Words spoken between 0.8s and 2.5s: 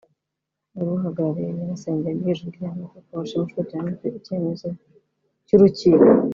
uhagarariye nyirasenge yabwiye Ijwi